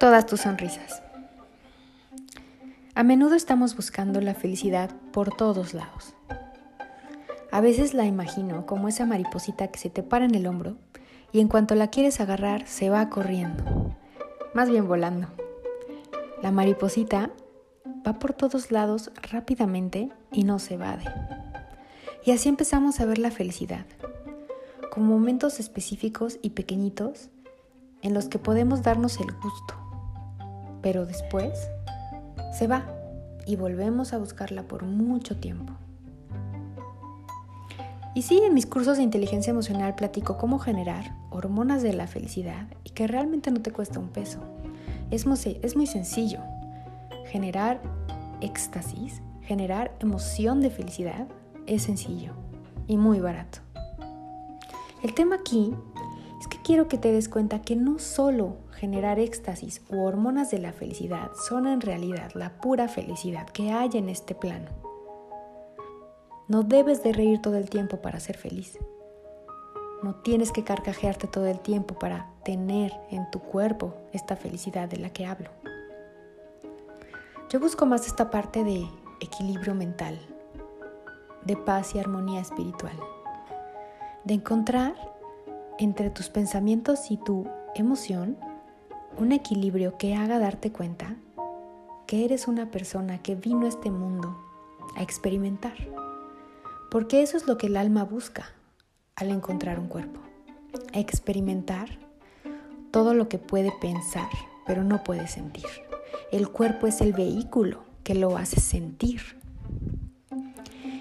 todas 0.00 0.24
tus 0.24 0.40
sonrisas. 0.40 1.02
A 2.94 3.02
menudo 3.02 3.34
estamos 3.34 3.76
buscando 3.76 4.22
la 4.22 4.34
felicidad 4.34 4.90
por 5.12 5.36
todos 5.36 5.74
lados. 5.74 6.14
A 7.52 7.60
veces 7.60 7.92
la 7.92 8.06
imagino 8.06 8.64
como 8.64 8.88
esa 8.88 9.04
mariposita 9.04 9.68
que 9.68 9.78
se 9.78 9.90
te 9.90 10.02
para 10.02 10.24
en 10.24 10.34
el 10.34 10.46
hombro 10.46 10.78
y 11.32 11.40
en 11.40 11.48
cuanto 11.48 11.74
la 11.74 11.88
quieres 11.88 12.18
agarrar 12.18 12.66
se 12.66 12.88
va 12.88 13.10
corriendo, 13.10 13.94
más 14.54 14.70
bien 14.70 14.88
volando. 14.88 15.28
La 16.42 16.50
mariposita 16.50 17.30
va 18.06 18.18
por 18.18 18.32
todos 18.32 18.70
lados 18.70 19.10
rápidamente 19.30 20.08
y 20.32 20.44
no 20.44 20.58
se 20.60 20.74
evade. 20.74 21.04
Y 22.24 22.30
así 22.30 22.48
empezamos 22.48 23.00
a 23.00 23.04
ver 23.04 23.18
la 23.18 23.30
felicidad, 23.30 23.84
como 24.90 25.12
momentos 25.18 25.60
específicos 25.60 26.38
y 26.40 26.50
pequeñitos 26.50 27.28
en 28.00 28.14
los 28.14 28.30
que 28.30 28.38
podemos 28.38 28.82
darnos 28.82 29.20
el 29.20 29.30
gusto, 29.32 29.79
pero 30.82 31.06
después 31.06 31.68
se 32.52 32.66
va 32.66 32.84
y 33.46 33.56
volvemos 33.56 34.12
a 34.12 34.18
buscarla 34.18 34.62
por 34.64 34.84
mucho 34.84 35.36
tiempo. 35.36 35.72
Y 38.14 38.22
sí, 38.22 38.42
en 38.44 38.54
mis 38.54 38.66
cursos 38.66 38.96
de 38.96 39.04
inteligencia 39.04 39.52
emocional 39.52 39.94
platico 39.94 40.36
cómo 40.36 40.58
generar 40.58 41.14
hormonas 41.30 41.82
de 41.82 41.92
la 41.92 42.08
felicidad 42.08 42.66
y 42.82 42.90
que 42.90 43.06
realmente 43.06 43.50
no 43.50 43.62
te 43.62 43.70
cuesta 43.70 44.00
un 44.00 44.08
peso. 44.08 44.40
Es 45.10 45.26
muy, 45.26 45.86
sencillo. 45.86 46.40
Generar 47.26 47.80
éxtasis, 48.40 49.22
generar 49.42 49.92
emoción 50.00 50.60
de 50.60 50.70
felicidad 50.70 51.28
es 51.66 51.82
sencillo 51.82 52.32
y 52.88 52.96
muy 52.96 53.20
barato. 53.20 53.60
El 55.02 55.14
tema 55.14 55.36
aquí 55.36 55.72
es 56.40 56.48
que 56.48 56.58
quiero 56.62 56.88
que 56.88 56.96
te 56.96 57.12
des 57.12 57.28
cuenta 57.28 57.60
que 57.60 57.76
no 57.76 57.98
solo 57.98 58.56
generar 58.72 59.18
éxtasis 59.18 59.82
u 59.90 60.02
hormonas 60.02 60.50
de 60.50 60.58
la 60.58 60.72
felicidad 60.72 61.30
son 61.46 61.66
en 61.66 61.82
realidad 61.82 62.32
la 62.32 62.60
pura 62.62 62.88
felicidad 62.88 63.46
que 63.50 63.72
hay 63.72 63.90
en 63.92 64.08
este 64.08 64.34
plano. 64.34 64.70
No 66.48 66.62
debes 66.62 67.02
de 67.02 67.12
reír 67.12 67.42
todo 67.42 67.56
el 67.56 67.68
tiempo 67.68 67.98
para 67.98 68.20
ser 68.20 68.38
feliz. 68.38 68.78
No 70.02 70.14
tienes 70.14 70.50
que 70.50 70.64
carcajearte 70.64 71.26
todo 71.26 71.44
el 71.44 71.60
tiempo 71.60 71.98
para 71.98 72.30
tener 72.42 72.90
en 73.10 73.30
tu 73.30 73.40
cuerpo 73.40 73.94
esta 74.14 74.34
felicidad 74.34 74.88
de 74.88 74.96
la 74.96 75.10
que 75.10 75.26
hablo. 75.26 75.50
Yo 77.50 77.60
busco 77.60 77.84
más 77.84 78.06
esta 78.06 78.30
parte 78.30 78.64
de 78.64 78.88
equilibrio 79.20 79.74
mental, 79.74 80.18
de 81.44 81.56
paz 81.58 81.94
y 81.94 81.98
armonía 81.98 82.40
espiritual, 82.40 82.98
de 84.24 84.34
encontrar 84.34 85.19
entre 85.80 86.10
tus 86.10 86.28
pensamientos 86.28 87.10
y 87.10 87.16
tu 87.16 87.48
emoción 87.74 88.36
un 89.18 89.32
equilibrio 89.32 89.98
que 89.98 90.14
haga 90.14 90.38
darte 90.38 90.70
cuenta 90.70 91.16
que 92.06 92.24
eres 92.24 92.46
una 92.46 92.70
persona 92.70 93.18
que 93.18 93.34
vino 93.34 93.66
a 93.66 93.68
este 93.68 93.90
mundo 93.90 94.36
a 94.96 95.02
experimentar 95.02 95.74
porque 96.90 97.22
eso 97.22 97.36
es 97.36 97.46
lo 97.46 97.56
que 97.56 97.68
el 97.68 97.76
alma 97.76 98.04
busca 98.04 98.50
al 99.14 99.30
encontrar 99.30 99.78
un 99.78 99.86
cuerpo. 99.86 100.20
Experimentar 100.92 101.88
todo 102.90 103.14
lo 103.14 103.28
que 103.28 103.38
puede 103.38 103.72
pensar, 103.80 104.28
pero 104.66 104.82
no 104.82 105.04
puede 105.04 105.28
sentir. 105.28 105.66
El 106.32 106.48
cuerpo 106.48 106.88
es 106.88 107.00
el 107.00 107.12
vehículo 107.12 107.84
que 108.02 108.16
lo 108.16 108.36
hace 108.36 108.60
sentir. 108.60 109.38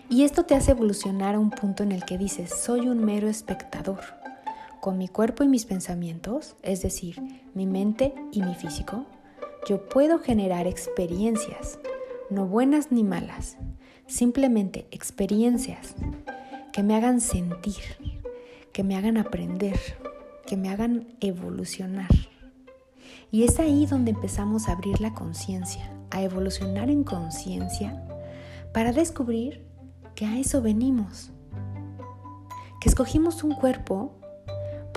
Y 0.09 0.23
esto 0.23 0.43
te 0.43 0.53
hace 0.53 0.71
evolucionar 0.71 1.35
a 1.35 1.39
un 1.39 1.49
punto 1.49 1.81
en 1.81 1.91
el 1.91 2.05
que 2.05 2.19
dices, 2.19 2.53
soy 2.53 2.87
un 2.87 3.03
mero 3.03 3.27
espectador. 3.27 4.18
Con 4.81 4.97
mi 4.97 5.09
cuerpo 5.09 5.43
y 5.43 5.49
mis 5.49 5.65
pensamientos, 5.65 6.55
es 6.63 6.81
decir, 6.81 7.21
mi 7.53 7.65
mente 7.65 8.13
y 8.31 8.41
mi 8.41 8.55
físico, 8.55 9.05
yo 9.67 9.89
puedo 9.89 10.19
generar 10.19 10.67
experiencias, 10.67 11.79
no 12.29 12.45
buenas 12.45 12.89
ni 12.89 13.03
malas, 13.03 13.57
simplemente 14.07 14.87
experiencias 14.91 15.95
que 16.71 16.81
me 16.81 16.95
hagan 16.95 17.19
sentir, 17.19 17.83
que 18.71 18.83
me 18.83 18.95
hagan 18.95 19.17
aprender, 19.17 19.77
que 20.47 20.55
me 20.55 20.69
hagan 20.69 21.07
evolucionar. 21.19 22.09
Y 23.31 23.43
es 23.43 23.59
ahí 23.59 23.85
donde 23.85 24.11
empezamos 24.11 24.69
a 24.69 24.71
abrir 24.71 25.01
la 25.01 25.13
conciencia, 25.13 25.91
a 26.09 26.21
evolucionar 26.21 26.89
en 26.89 27.03
conciencia 27.03 28.01
para 28.73 28.93
descubrir 28.93 29.65
que 30.15 30.25
a 30.25 30.39
eso 30.39 30.61
venimos. 30.61 31.31
Que 32.79 32.87
escogimos 32.87 33.43
un 33.43 33.55
cuerpo 33.55 34.18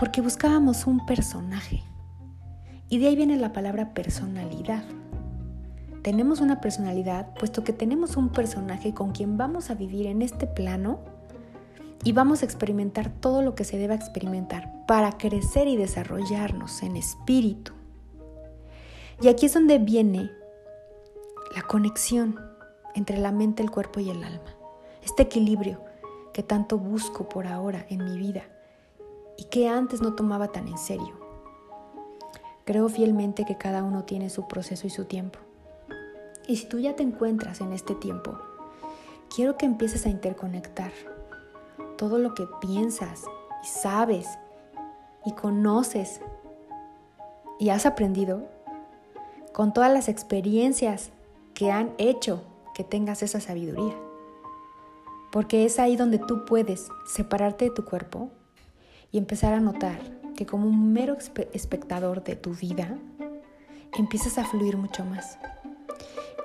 porque 0.02 0.20
buscábamos 0.20 0.88
un 0.88 1.06
personaje. 1.06 1.84
Y 2.88 2.98
de 2.98 3.06
ahí 3.06 3.14
viene 3.14 3.36
la 3.36 3.52
palabra 3.52 3.94
personalidad 3.94 4.82
tenemos 6.02 6.40
una 6.40 6.60
personalidad, 6.60 7.32
puesto 7.34 7.62
que 7.62 7.72
tenemos 7.72 8.16
un 8.16 8.30
personaje 8.30 8.92
con 8.92 9.12
quien 9.12 9.36
vamos 9.38 9.70
a 9.70 9.74
vivir 9.74 10.06
en 10.06 10.20
este 10.20 10.48
plano 10.48 10.98
y 12.02 12.10
vamos 12.10 12.42
a 12.42 12.44
experimentar 12.44 13.08
todo 13.08 13.42
lo 13.42 13.54
que 13.54 13.62
se 13.62 13.78
deba 13.78 13.94
experimentar 13.94 14.84
para 14.88 15.12
crecer 15.12 15.68
y 15.68 15.76
desarrollarnos 15.76 16.82
en 16.82 16.96
espíritu. 16.96 17.70
Y 19.20 19.28
aquí 19.28 19.46
es 19.46 19.54
donde 19.54 19.78
viene 19.78 20.32
la 21.54 21.62
conexión 21.62 22.40
entre 22.96 23.18
la 23.18 23.30
mente, 23.30 23.62
el 23.62 23.70
cuerpo 23.70 24.00
y 24.00 24.10
el 24.10 24.24
alma. 24.24 24.56
Este 25.04 25.22
equilibrio 25.22 25.80
que 26.34 26.42
tanto 26.42 26.78
busco 26.78 27.28
por 27.28 27.46
ahora 27.46 27.86
en 27.88 28.04
mi 28.04 28.18
vida 28.18 28.42
y 29.36 29.44
que 29.44 29.68
antes 29.68 30.00
no 30.00 30.14
tomaba 30.14 30.48
tan 30.48 30.68
en 30.68 30.78
serio. 30.78 31.20
Creo 32.64 32.88
fielmente 32.88 33.44
que 33.44 33.58
cada 33.58 33.82
uno 33.82 34.04
tiene 34.04 34.30
su 34.30 34.46
proceso 34.46 34.86
y 34.86 34.90
su 34.90 35.04
tiempo. 35.04 35.38
Y 36.46 36.56
si 36.56 36.66
tú 36.66 36.78
ya 36.78 36.94
te 36.94 37.02
encuentras 37.02 37.60
en 37.60 37.72
este 37.72 37.94
tiempo, 37.94 38.38
quiero 39.34 39.56
que 39.56 39.66
empieces 39.66 40.06
a 40.06 40.10
interconectar 40.10 40.92
todo 41.96 42.18
lo 42.18 42.34
que 42.34 42.46
piensas 42.60 43.24
y 43.62 43.66
sabes 43.66 44.26
y 45.24 45.32
conoces 45.32 46.20
y 47.58 47.70
has 47.70 47.86
aprendido 47.86 48.42
con 49.52 49.72
todas 49.72 49.92
las 49.92 50.08
experiencias 50.08 51.10
que 51.54 51.70
han 51.70 51.92
hecho 51.98 52.42
que 52.74 52.84
tengas 52.84 53.22
esa 53.22 53.40
sabiduría. 53.40 53.94
Porque 55.30 55.64
es 55.64 55.78
ahí 55.78 55.96
donde 55.96 56.18
tú 56.18 56.44
puedes 56.44 56.88
separarte 57.06 57.66
de 57.66 57.70
tu 57.70 57.84
cuerpo 57.84 58.30
y 59.12 59.18
empezar 59.18 59.52
a 59.54 59.60
notar 59.60 60.00
que 60.34 60.46
como 60.46 60.66
un 60.66 60.92
mero 60.92 61.16
espectador 61.52 62.24
de 62.24 62.34
tu 62.34 62.54
vida, 62.54 62.98
empiezas 63.96 64.38
a 64.38 64.44
fluir 64.44 64.76
mucho 64.76 65.04
más 65.04 65.38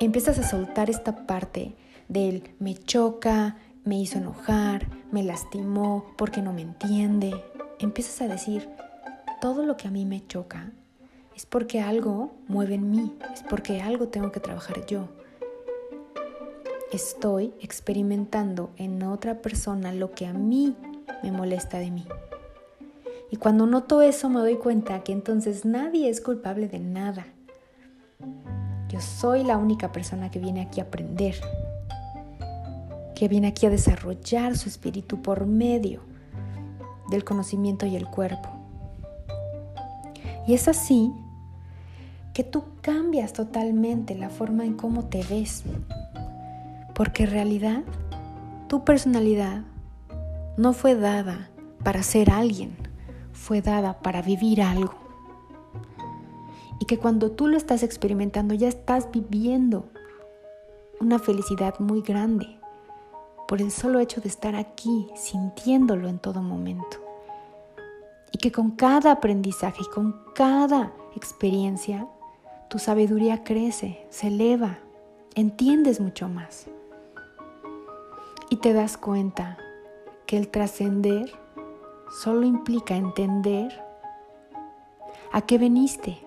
empiezas 0.05 0.38
a 0.39 0.47
soltar 0.47 0.89
esta 0.89 1.25
parte 1.25 1.75
del 2.07 2.44
me 2.59 2.75
choca, 2.75 3.57
me 3.83 4.00
hizo 4.00 4.17
enojar, 4.17 4.88
me 5.11 5.23
lastimó 5.23 6.05
porque 6.17 6.41
no 6.41 6.53
me 6.53 6.61
entiende. 6.61 7.44
Empiezas 7.79 8.22
a 8.22 8.28
decir, 8.28 8.69
todo 9.41 9.66
lo 9.66 9.78
que 9.78 9.88
a 9.88 9.91
mí 9.91 10.05
me 10.05 10.25
choca 10.28 10.72
es 11.35 11.45
porque 11.45 11.81
algo 11.81 12.35
mueve 12.47 12.75
en 12.75 12.89
mí, 12.89 13.16
es 13.34 13.44
porque 13.44 13.81
algo 13.81 14.07
tengo 14.07 14.31
que 14.31 14.39
trabajar 14.39 14.85
yo. 14.85 15.07
Estoy 16.91 17.53
experimentando 17.59 18.72
en 18.78 19.03
otra 19.03 19.41
persona 19.41 19.91
lo 19.91 20.11
que 20.11 20.25
a 20.25 20.34
mí 20.34 20.75
me 21.22 21.31
molesta 21.31 21.79
de 21.79 21.91
mí. 21.91 22.05
Y 23.30 23.38
cuando 23.38 23.66
noto 23.66 24.02
eso 24.02 24.30
me 24.30 24.40
doy 24.40 24.56
cuenta 24.56 25.04
que 25.04 25.12
entonces 25.12 25.66
nadie 25.66 26.10
es 26.10 26.22
culpable 26.22 26.68
de 26.68 26.80
nada. 26.80 27.28
Yo 28.90 29.02
soy 29.02 29.44
la 29.44 29.58
única 29.58 29.92
persona 29.92 30.32
que 30.32 30.40
viene 30.40 30.62
aquí 30.62 30.80
a 30.80 30.84
aprender, 30.84 31.36
que 33.16 33.28
viene 33.28 33.48
aquí 33.48 33.66
a 33.66 33.70
desarrollar 33.70 34.58
su 34.58 34.70
espíritu 34.70 35.22
por 35.22 35.46
medio 35.46 36.02
del 37.09 37.26
conocimiento 37.26 37.85
y 37.85 37.97
el 37.97 38.08
cuerpo. 38.08 38.50
Y 40.47 40.53
es 40.53 40.70
así 40.70 41.12
que 42.34 42.46
tú 42.46 42.64
cambias 42.82 43.34
totalmente 43.34 44.16
la 44.16 44.30
forma 44.30 44.64
en 44.64 44.76
cómo 44.76 45.06
te 45.06 45.23
ves, 45.23 45.64
porque 46.96 47.23
en 47.23 47.32
realidad 47.32 47.84
tu 48.70 48.85
personalidad 48.85 49.64
no 50.56 50.72
fue 50.72 50.96
dada 50.96 51.50
para 51.84 52.03
ser 52.03 52.32
alguien, 52.32 52.86
fue 53.37 53.61
dada 53.61 53.99
para 53.99 54.22
vivir 54.22 54.61
algo 54.61 54.93
y 56.79 56.85
que 56.85 56.97
cuando 56.97 57.31
tú 57.31 57.47
lo 57.47 57.57
estás 57.57 57.84
experimentando 57.84 58.53
ya 58.53 58.67
estás 58.67 59.09
viviendo 59.11 59.85
una 60.99 61.19
felicidad 61.19 61.79
muy 61.79 62.01
grande 62.01 62.59
por 63.47 63.61
el 63.61 63.72
solo 63.72 63.99
hecho 63.99 64.19
de 64.22 64.29
estar 64.29 64.55
aquí 64.55 65.07
sintiéndolo 65.16 66.09
en 66.09 66.19
todo 66.19 66.41
momento. 66.41 66.97
Y 68.31 68.39
que 68.39 68.51
con 68.51 68.72
cada 68.72 69.13
aprendizaje 69.13 69.84
y 69.84 69.93
con 69.93 70.22
cada 70.35 70.91
experiencia, 71.16 72.07
tu 72.69 72.78
sabiduría 72.78 73.43
crece, 73.43 74.05
se 74.09 74.28
eleva, 74.28 74.79
entiendes 75.34 76.01
mucho 76.01 76.28
más. 76.28 76.66
Y 78.49 78.57
te 78.57 78.73
das 78.73 78.97
cuenta 78.97 79.57
que 80.25 80.37
el 80.37 80.49
trascender 80.49 81.31
solo 82.09 82.46
implica 82.46 82.96
entender 82.96 83.84
a 85.32 85.42
qué 85.42 85.58
veniste, 85.58 86.18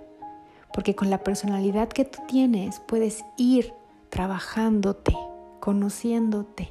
porque 0.72 0.94
con 0.94 1.10
la 1.10 1.24
personalidad 1.24 1.88
que 1.88 2.04
tú 2.04 2.20
tienes 2.28 2.80
puedes 2.80 3.24
ir 3.36 3.72
trabajándote, 4.08 5.16
conociéndote, 5.60 6.68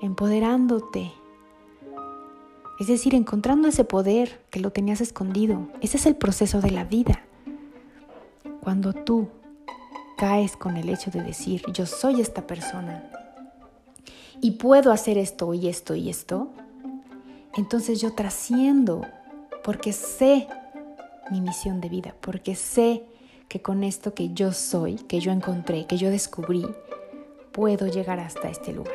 empoderándote. 0.00 1.12
Es 2.80 2.88
decir, 2.88 3.14
encontrando 3.14 3.68
ese 3.68 3.84
poder 3.84 4.40
que 4.50 4.60
lo 4.60 4.70
tenías 4.70 5.00
escondido. 5.00 5.68
Ese 5.80 5.96
es 5.96 6.06
el 6.06 6.16
proceso 6.16 6.60
de 6.60 6.72
la 6.72 6.84
vida. 6.84 7.22
Cuando 8.60 8.92
tú 8.92 9.28
caes 10.16 10.56
con 10.56 10.76
el 10.76 10.88
hecho 10.88 11.10
de 11.10 11.22
decir, 11.22 11.62
yo 11.72 11.86
soy 11.86 12.20
esta 12.20 12.46
persona 12.46 13.10
y 14.40 14.52
puedo 14.52 14.90
hacer 14.92 15.18
esto 15.18 15.54
y 15.54 15.68
esto 15.68 15.94
y 15.94 16.10
esto, 16.10 16.48
entonces 17.56 18.00
yo 18.00 18.14
trasciendo 18.14 19.02
porque 19.62 19.92
sé 19.92 20.48
mi 21.30 21.40
misión 21.40 21.80
de 21.80 21.88
vida, 21.88 22.14
porque 22.20 22.54
sé 22.54 23.04
que 23.48 23.62
con 23.62 23.84
esto 23.84 24.14
que 24.14 24.34
yo 24.34 24.52
soy, 24.52 24.96
que 24.96 25.20
yo 25.20 25.32
encontré, 25.32 25.86
que 25.86 25.96
yo 25.96 26.10
descubrí, 26.10 26.66
puedo 27.52 27.86
llegar 27.86 28.20
hasta 28.20 28.48
este 28.48 28.72
lugar. 28.72 28.94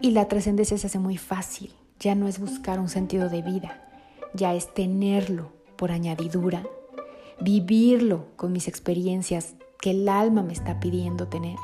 Y 0.00 0.10
la 0.10 0.28
trascendencia 0.28 0.76
se 0.76 0.88
hace 0.88 0.98
muy 0.98 1.16
fácil, 1.16 1.72
ya 2.00 2.14
no 2.14 2.28
es 2.28 2.38
buscar 2.38 2.78
un 2.80 2.88
sentido 2.88 3.28
de 3.28 3.42
vida, 3.42 3.82
ya 4.34 4.54
es 4.54 4.72
tenerlo 4.74 5.52
por 5.76 5.90
añadidura, 5.90 6.66
vivirlo 7.40 8.26
con 8.36 8.52
mis 8.52 8.68
experiencias 8.68 9.54
que 9.80 9.92
el 9.92 10.08
alma 10.08 10.42
me 10.42 10.52
está 10.52 10.80
pidiendo 10.80 11.28
tener. 11.28 11.56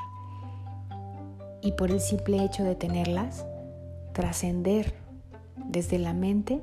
Y 1.61 1.73
por 1.73 1.91
el 1.91 2.01
simple 2.01 2.43
hecho 2.45 2.65
de 2.65 2.75
tenerlas, 2.75 3.45
trascender 4.13 5.02
desde 5.57 5.99
la 5.99 6.13
mente, 6.13 6.61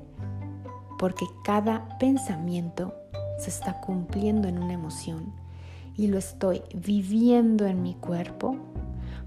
porque 0.97 1.25
cada 1.43 1.97
pensamiento 1.97 2.93
se 3.37 3.49
está 3.49 3.79
cumpliendo 3.79 4.47
en 4.47 4.61
una 4.61 4.73
emoción 4.73 5.33
y 5.95 6.07
lo 6.07 6.17
estoy 6.17 6.61
viviendo 6.73 7.65
en 7.65 7.81
mi 7.81 7.93
cuerpo 7.93 8.57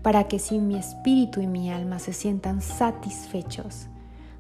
para 0.03 0.29
que 0.29 0.39
si 0.39 0.59
mi 0.59 0.77
espíritu 0.77 1.41
y 1.41 1.47
mi 1.47 1.71
alma 1.71 1.99
se 1.99 2.13
sientan 2.13 2.61
satisfechos 2.61 3.87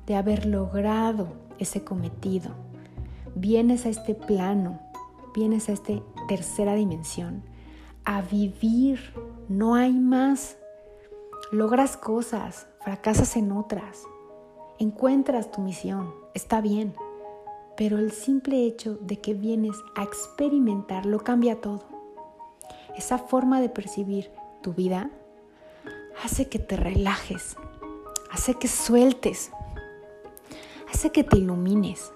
de 0.06 0.16
haber 0.16 0.46
logrado 0.46 1.28
ese 1.58 1.84
cometido, 1.84 2.50
vienes 3.34 3.86
a 3.86 3.88
este 3.88 4.14
plano, 4.14 4.80
vienes 5.34 5.68
a 5.68 5.72
esta 5.72 5.92
tercera 6.28 6.74
dimensión, 6.74 7.42
a 8.04 8.22
vivir, 8.22 8.98
no 9.48 9.74
hay 9.74 9.92
más. 9.92 10.56
Logras 11.52 11.96
cosas, 11.96 12.66
fracasas 12.80 13.36
en 13.36 13.52
otras, 13.52 14.04
encuentras 14.78 15.50
tu 15.50 15.60
misión, 15.60 16.14
está 16.34 16.60
bien, 16.60 16.94
pero 17.76 17.98
el 17.98 18.12
simple 18.12 18.64
hecho 18.66 18.94
de 18.96 19.20
que 19.20 19.34
vienes 19.34 19.76
a 19.96 20.02
experimentar 20.02 21.06
lo 21.06 21.20
cambia 21.20 21.60
todo. 21.60 21.84
Esa 22.96 23.18
forma 23.18 23.60
de 23.60 23.68
percibir 23.68 24.30
tu 24.62 24.72
vida 24.74 25.10
hace 26.22 26.48
que 26.48 26.58
te 26.58 26.76
relajes, 26.76 27.56
hace 28.30 28.54
que 28.54 28.68
sueltes, 28.68 29.50
hace 30.92 31.10
que 31.10 31.24
te 31.24 31.38
ilumines, 31.38 32.12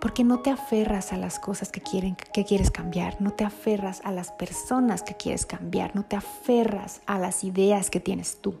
porque 0.00 0.22
no 0.22 0.40
te 0.40 0.50
aferras 0.50 1.12
a 1.14 1.16
las 1.16 1.38
cosas 1.38 1.72
que, 1.72 1.80
que 1.80 2.44
quieres 2.44 2.70
cambiar, 2.70 3.20
no 3.22 3.30
te 3.30 3.44
aferras 3.44 4.02
a 4.04 4.12
las 4.12 4.32
personas 4.32 5.02
que 5.02 5.14
quieres 5.14 5.46
cambiar, 5.46 5.96
no 5.96 6.04
te 6.04 6.16
aferras 6.16 7.00
a 7.06 7.18
las 7.18 7.42
ideas 7.42 7.88
que 7.88 8.00
tienes 8.00 8.36
tú, 8.42 8.54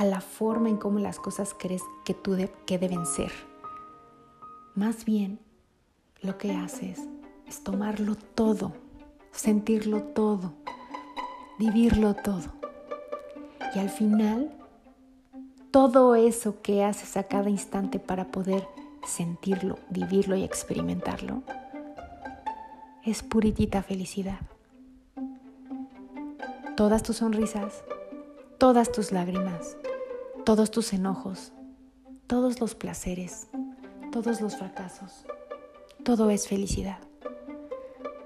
a 0.00 0.04
la 0.06 0.22
forma 0.22 0.70
en 0.70 0.78
cómo 0.78 0.98
las 0.98 1.18
cosas 1.18 1.54
crees 1.54 1.82
que, 2.06 2.14
tú 2.14 2.34
que 2.64 2.78
deben 2.78 3.04
ser. 3.04 3.30
Más 4.74 5.04
bien, 5.04 5.38
lo 6.22 6.38
que 6.38 6.52
haces 6.52 7.00
es 7.46 7.62
tomarlo 7.62 8.14
todo, 8.14 8.72
sentirlo 9.30 10.02
todo, 10.02 10.54
vivirlo 11.58 12.14
todo. 12.14 12.44
Y 13.74 13.78
al 13.78 13.90
final, 13.90 14.50
todo 15.70 16.14
eso 16.14 16.62
que 16.62 16.82
haces 16.82 17.18
a 17.18 17.24
cada 17.24 17.50
instante 17.50 17.98
para 17.98 18.28
poder 18.28 18.66
sentirlo, 19.06 19.78
vivirlo 19.90 20.34
y 20.34 20.44
experimentarlo, 20.44 21.42
es 23.04 23.22
puritita 23.22 23.82
felicidad. 23.82 24.40
Todas 26.74 27.02
tus 27.02 27.18
sonrisas, 27.18 27.84
todas 28.56 28.92
tus 28.92 29.12
lágrimas, 29.12 29.76
todos 30.44 30.70
tus 30.70 30.92
enojos, 30.92 31.52
todos 32.26 32.60
los 32.60 32.74
placeres, 32.74 33.48
todos 34.12 34.40
los 34.40 34.56
fracasos, 34.56 35.24
todo 36.04 36.30
es 36.30 36.48
felicidad. 36.48 36.98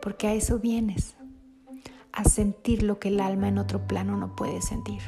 Porque 0.00 0.26
a 0.28 0.34
eso 0.34 0.58
vienes, 0.58 1.14
a 2.12 2.25
sentir 2.25 2.82
lo 2.82 2.99
que 2.99 3.08
el 3.08 3.20
alma 3.20 3.49
en 3.49 3.58
otro 3.58 3.87
plano 3.87 4.16
no 4.16 4.37
puede 4.37 4.61
sentir 4.62 5.00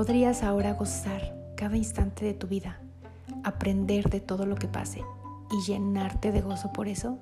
podrías 0.00 0.42
ahora 0.42 0.74
gozar 0.74 1.36
cada 1.56 1.76
instante 1.76 2.24
de 2.24 2.34
tu 2.34 2.46
vida, 2.46 2.80
aprender 3.44 4.08
de 4.08 4.20
todo 4.20 4.46
lo 4.46 4.54
que 4.54 4.68
pase 4.68 5.02
y 5.50 5.70
llenarte 5.70 6.32
de 6.32 6.40
gozo 6.40 6.72
por 6.72 6.88
eso? 6.88 7.18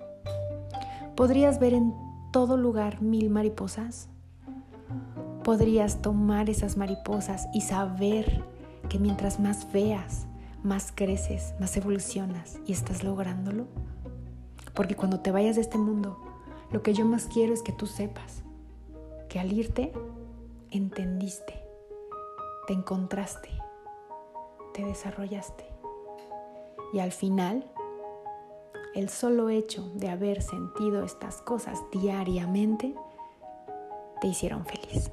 ¿Podrías 1.17 1.59
ver 1.59 1.75
en 1.75 1.93
todo 2.33 2.57
lugar 2.57 3.03
mil 3.03 3.31
mariposas? 3.31 4.09
¿Podrías 5.45 6.03
tomar 6.03 6.51
esas 6.51 6.77
mariposas 6.77 7.49
y 7.55 7.63
saber 7.63 8.45
que 8.89 8.99
mientras 8.99 9.41
más 9.41 9.71
veas, 9.73 10.27
más 10.63 10.93
creces, 10.95 11.55
más 11.59 11.77
evolucionas 11.77 12.59
y 12.67 12.73
estás 12.73 13.05
lográndolo? 13.05 13.67
Porque 14.75 14.95
cuando 14.95 15.21
te 15.21 15.33
vayas 15.33 15.57
de 15.57 15.63
este 15.63 15.79
mundo, 15.79 16.19
lo 16.71 16.83
que 16.83 16.95
yo 16.95 17.05
más 17.05 17.27
quiero 17.27 17.55
es 17.55 17.63
que 17.63 17.73
tú 17.73 17.87
sepas 17.87 18.43
que 19.29 19.39
al 19.39 19.53
irte, 19.53 19.93
entendiste 20.71 21.69
te 22.69 22.75
encontraste, 22.75 23.49
te 24.75 24.85
desarrollaste. 24.85 25.65
Y 26.93 26.99
al 26.99 27.13
final, 27.13 27.67
el 28.95 29.09
solo 29.09 29.49
hecho 29.49 29.89
de 29.95 30.11
haber 30.11 30.43
sentido 30.43 31.03
estas 31.03 31.41
cosas 31.41 31.83
diariamente 31.93 32.95
te 34.21 34.27
hicieron 34.27 34.67
feliz. 34.67 35.11